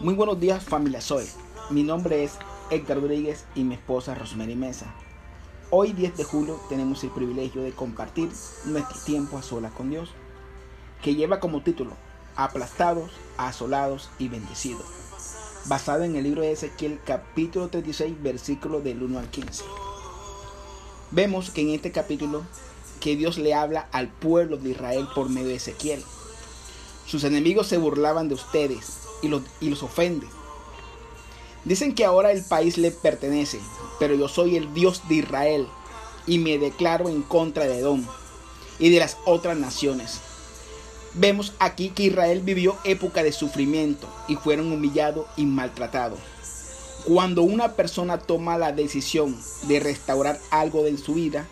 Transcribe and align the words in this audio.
Muy 0.00 0.14
buenos 0.14 0.40
días 0.40 0.64
familia 0.64 1.02
Soy. 1.02 1.26
Mi 1.68 1.82
nombre 1.82 2.24
es 2.24 2.32
Héctor 2.70 3.02
Rodríguez 3.02 3.44
y 3.54 3.64
mi 3.64 3.74
esposa 3.74 4.14
Rosemary 4.14 4.54
Mesa. 4.54 4.94
Hoy 5.68 5.92
10 5.92 6.16
de 6.16 6.24
julio 6.24 6.58
tenemos 6.70 7.04
el 7.04 7.10
privilegio 7.10 7.62
de 7.62 7.72
compartir 7.72 8.30
nuestro 8.64 8.98
tiempo 9.04 9.36
a 9.36 9.42
solas 9.42 9.72
con 9.72 9.90
Dios, 9.90 10.08
que 11.02 11.14
lleva 11.16 11.38
como 11.38 11.62
título 11.62 11.92
Aplastados, 12.34 13.10
asolados 13.36 14.08
y 14.18 14.28
bendecidos, 14.28 14.86
basado 15.66 16.04
en 16.04 16.16
el 16.16 16.24
libro 16.24 16.40
de 16.40 16.52
Ezequiel 16.52 16.98
capítulo 17.04 17.68
36 17.68 18.22
versículo 18.22 18.80
del 18.80 19.02
1 19.02 19.18
al 19.18 19.28
15. 19.28 19.64
Vemos 21.10 21.50
que 21.50 21.60
en 21.60 21.74
este 21.74 21.92
capítulo 21.92 22.44
que 23.00 23.16
Dios 23.16 23.36
le 23.36 23.52
habla 23.52 23.86
al 23.92 24.08
pueblo 24.08 24.56
de 24.56 24.70
Israel 24.70 25.06
por 25.14 25.28
medio 25.28 25.48
de 25.48 25.56
Ezequiel. 25.56 26.02
Sus 27.04 27.22
enemigos 27.24 27.66
se 27.66 27.76
burlaban 27.76 28.28
de 28.30 28.36
ustedes 28.36 29.09
y 29.22 29.28
los, 29.28 29.82
ofende. 29.82 30.26
Dicen 31.64 31.94
que 31.94 32.04
ahora 32.04 32.32
el 32.32 32.44
país 32.44 32.78
le 32.78 32.90
pertenece, 32.90 33.60
pero 33.98 34.14
yo 34.14 34.28
soy 34.28 34.56
el 34.56 34.72
Dios 34.72 35.02
de 35.08 35.16
Israel 35.16 35.66
y 36.26 36.38
me 36.38 36.58
declaro 36.58 37.08
en 37.08 37.22
contra 37.22 37.64
de 37.64 37.78
Edom 37.78 38.04
y 38.78 38.90
de 38.90 38.98
las 38.98 39.18
otras 39.24 39.56
naciones. 39.58 40.20
Vemos 41.14 41.52
aquí 41.58 41.90
que 41.90 42.04
Israel 42.04 42.40
vivió 42.40 42.78
época 42.84 43.22
de 43.22 43.32
sufrimiento 43.32 44.08
y 44.28 44.36
fueron 44.36 44.72
humillados 44.72 45.26
y 45.36 45.44
maltratados. 45.44 46.20
Cuando 47.04 47.42
una 47.42 47.72
persona 47.72 48.18
toma 48.18 48.58
la 48.58 48.72
decisión 48.72 49.36
de 49.62 49.80
restaurar 49.80 50.38
algo 50.50 50.82
de 50.84 50.96
su 50.98 51.14
vida, 51.14 51.46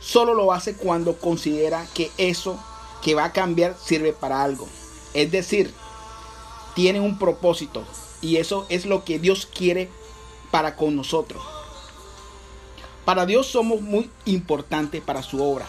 solo 0.00 0.34
lo 0.34 0.52
hace 0.52 0.74
cuando 0.74 1.18
considera 1.18 1.86
que 1.94 2.10
eso 2.18 2.58
que 3.02 3.14
va 3.14 3.24
a 3.24 3.32
cambiar 3.32 3.76
sirve 3.78 4.12
para 4.12 4.42
algo. 4.42 4.68
Es 5.12 5.30
decir, 5.30 5.74
tiene 6.74 7.00
un 7.00 7.18
propósito 7.18 7.84
y 8.20 8.36
eso 8.36 8.66
es 8.68 8.86
lo 8.86 9.04
que 9.04 9.18
Dios 9.18 9.46
quiere 9.46 9.90
para 10.50 10.76
con 10.76 10.96
nosotros. 10.96 11.42
Para 13.04 13.26
Dios 13.26 13.48
somos 13.48 13.80
muy 13.80 14.10
importantes 14.24 15.02
para 15.02 15.22
su 15.22 15.42
obra. 15.42 15.66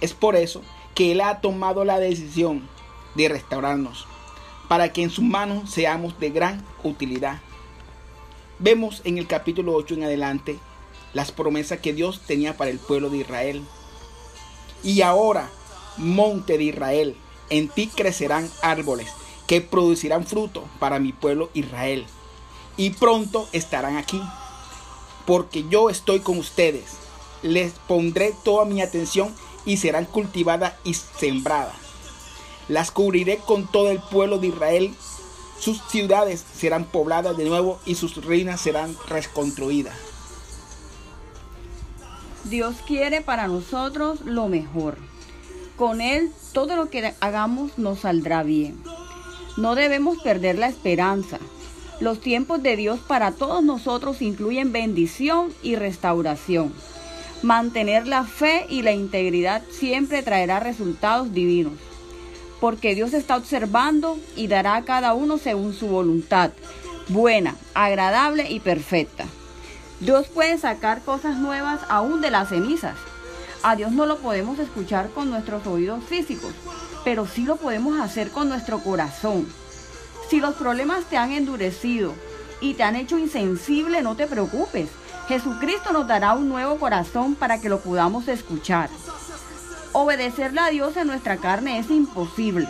Es 0.00 0.12
por 0.12 0.36
eso 0.36 0.60
que 0.94 1.12
Él 1.12 1.22
ha 1.22 1.40
tomado 1.40 1.84
la 1.84 1.98
decisión 1.98 2.68
de 3.14 3.28
restaurarnos, 3.28 4.06
para 4.68 4.92
que 4.92 5.02
en 5.02 5.10
sus 5.10 5.24
manos 5.24 5.70
seamos 5.70 6.18
de 6.20 6.30
gran 6.30 6.62
utilidad. 6.84 7.40
Vemos 8.58 9.00
en 9.04 9.16
el 9.16 9.26
capítulo 9.26 9.72
8 9.74 9.94
en 9.94 10.04
adelante 10.04 10.58
las 11.14 11.32
promesas 11.32 11.80
que 11.80 11.94
Dios 11.94 12.20
tenía 12.26 12.56
para 12.56 12.70
el 12.70 12.78
pueblo 12.78 13.08
de 13.08 13.18
Israel. 13.18 13.62
Y 14.82 15.00
ahora, 15.00 15.48
monte 15.96 16.58
de 16.58 16.64
Israel, 16.64 17.16
en 17.48 17.68
ti 17.68 17.86
crecerán 17.86 18.50
árboles 18.60 19.08
que 19.46 19.60
producirán 19.60 20.26
fruto 20.26 20.64
para 20.78 20.98
mi 20.98 21.12
pueblo 21.12 21.50
Israel. 21.54 22.06
Y 22.76 22.90
pronto 22.90 23.48
estarán 23.52 23.96
aquí, 23.96 24.20
porque 25.26 25.64
yo 25.68 25.88
estoy 25.88 26.20
con 26.20 26.38
ustedes. 26.38 26.96
Les 27.42 27.72
pondré 27.86 28.34
toda 28.44 28.64
mi 28.64 28.82
atención 28.82 29.34
y 29.64 29.76
serán 29.76 30.04
cultivadas 30.04 30.74
y 30.84 30.94
sembradas. 30.94 31.74
Las 32.68 32.90
cubriré 32.90 33.38
con 33.38 33.66
todo 33.70 33.90
el 33.90 34.00
pueblo 34.00 34.38
de 34.38 34.48
Israel. 34.48 34.94
Sus 35.58 35.80
ciudades 35.88 36.44
serán 36.56 36.84
pobladas 36.84 37.36
de 37.36 37.44
nuevo 37.44 37.78
y 37.86 37.94
sus 37.94 38.24
reinas 38.24 38.60
serán 38.60 38.96
reconstruidas. 39.08 39.96
Dios 42.44 42.76
quiere 42.86 43.22
para 43.22 43.48
nosotros 43.48 44.20
lo 44.20 44.48
mejor. 44.48 44.98
Con 45.76 46.00
Él 46.00 46.32
todo 46.52 46.76
lo 46.76 46.90
que 46.90 47.14
hagamos 47.20 47.76
nos 47.78 48.00
saldrá 48.00 48.42
bien. 48.42 48.82
No 49.56 49.74
debemos 49.74 50.18
perder 50.18 50.58
la 50.58 50.68
esperanza. 50.68 51.38
Los 51.98 52.20
tiempos 52.20 52.62
de 52.62 52.76
Dios 52.76 53.00
para 53.00 53.32
todos 53.32 53.64
nosotros 53.64 54.20
incluyen 54.20 54.70
bendición 54.70 55.52
y 55.62 55.76
restauración. 55.76 56.74
Mantener 57.42 58.06
la 58.06 58.24
fe 58.24 58.66
y 58.68 58.82
la 58.82 58.92
integridad 58.92 59.62
siempre 59.70 60.22
traerá 60.22 60.60
resultados 60.60 61.32
divinos, 61.32 61.74
porque 62.60 62.94
Dios 62.94 63.14
está 63.14 63.36
observando 63.36 64.18
y 64.36 64.46
dará 64.48 64.76
a 64.76 64.84
cada 64.84 65.14
uno 65.14 65.38
según 65.38 65.72
su 65.72 65.86
voluntad, 65.86 66.50
buena, 67.08 67.56
agradable 67.74 68.50
y 68.50 68.60
perfecta. 68.60 69.24
Dios 70.00 70.28
puede 70.28 70.58
sacar 70.58 71.02
cosas 71.02 71.38
nuevas 71.38 71.80
aún 71.88 72.20
de 72.20 72.30
las 72.30 72.50
cenizas. 72.50 72.96
A 73.62 73.74
Dios 73.74 73.92
no 73.92 74.06
lo 74.06 74.18
podemos 74.18 74.58
escuchar 74.58 75.10
con 75.10 75.30
nuestros 75.30 75.66
oídos 75.66 76.04
físicos, 76.04 76.52
pero 77.04 77.26
sí 77.26 77.44
lo 77.44 77.56
podemos 77.56 77.98
hacer 78.00 78.30
con 78.30 78.48
nuestro 78.48 78.78
corazón. 78.78 79.46
Si 80.28 80.40
los 80.40 80.54
problemas 80.54 81.04
te 81.04 81.16
han 81.16 81.32
endurecido 81.32 82.14
y 82.60 82.74
te 82.74 82.82
han 82.82 82.96
hecho 82.96 83.18
insensible, 83.18 84.02
no 84.02 84.16
te 84.16 84.26
preocupes. 84.26 84.88
Jesucristo 85.28 85.92
nos 85.92 86.06
dará 86.06 86.34
un 86.34 86.48
nuevo 86.48 86.76
corazón 86.78 87.34
para 87.34 87.60
que 87.60 87.68
lo 87.68 87.80
podamos 87.80 88.28
escuchar. 88.28 88.90
Obedecerle 89.92 90.60
a 90.60 90.70
Dios 90.70 90.96
en 90.96 91.06
nuestra 91.06 91.36
carne 91.36 91.78
es 91.78 91.90
imposible. 91.90 92.68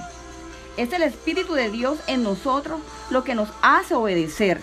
Es 0.77 0.93
el 0.93 1.03
Espíritu 1.03 1.55
de 1.55 1.71
Dios 1.71 1.99
en 2.07 2.23
nosotros 2.23 2.81
lo 3.11 3.25
que 3.25 3.35
nos 3.35 3.49
hace 3.63 3.95
obedecer. 3.95 4.63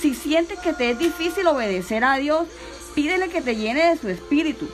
Si 0.00 0.14
sientes 0.14 0.58
que 0.60 0.72
te 0.72 0.90
es 0.90 0.98
difícil 0.98 1.46
obedecer 1.46 2.04
a 2.04 2.16
Dios, 2.16 2.46
pídele 2.94 3.28
que 3.28 3.42
te 3.42 3.56
llene 3.56 3.90
de 3.90 3.98
su 3.98 4.08
Espíritu 4.08 4.68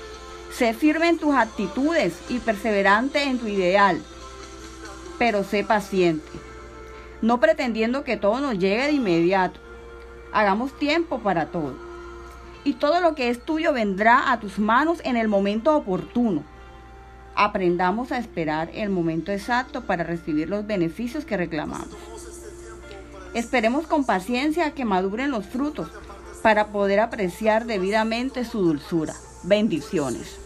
Sé 0.53 0.75
firme 0.75 1.09
en 1.09 1.17
tus 1.17 1.35
actitudes 1.35 2.13
y 2.29 2.39
perseverante 2.39 3.23
en 3.23 3.39
tu 3.39 3.47
ideal, 3.47 4.03
pero 5.19 5.45
sé 5.45 5.65
paciente, 5.65 6.31
no 7.23 7.41
pretendiendo 7.41 8.05
que 8.05 8.19
todo 8.19 8.39
nos 8.39 8.59
llegue 8.59 8.85
de 8.85 8.93
inmediato. 8.93 9.61
Hagamos 10.31 10.79
tiempo 10.79 11.21
para 11.21 11.47
todo. 11.47 11.75
Y 12.65 12.75
todo 12.75 13.01
lo 13.01 13.15
que 13.15 13.31
es 13.31 13.43
tuyo 13.43 13.73
vendrá 13.73 14.31
a 14.31 14.41
tus 14.41 14.59
manos 14.59 15.01
en 15.05 15.17
el 15.17 15.27
momento 15.27 15.75
oportuno. 15.75 16.43
Aprendamos 17.35 18.13
a 18.13 18.19
esperar 18.19 18.71
el 18.75 18.91
momento 18.91 19.33
exacto 19.33 19.85
para 19.87 20.05
recibir 20.05 20.51
los 20.51 20.67
beneficios 20.67 21.25
que 21.25 21.39
reclamamos. 21.39 21.97
Esperemos 23.33 23.87
con 23.87 24.05
paciencia 24.05 24.73
que 24.73 24.85
maduren 24.85 25.31
los 25.31 25.47
frutos 25.47 25.89
para 26.43 26.67
poder 26.67 27.01
apreciar 27.01 27.65
debidamente 27.65 28.45
su 28.45 28.61
dulzura. 28.61 29.15
Bendiciones. 29.43 30.39